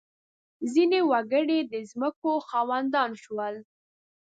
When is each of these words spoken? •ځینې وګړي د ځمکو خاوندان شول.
•ځینې 0.73 0.99
وګړي 1.11 1.59
د 1.71 1.73
ځمکو 1.89 2.31
خاوندان 2.47 3.11
شول. 3.23 3.55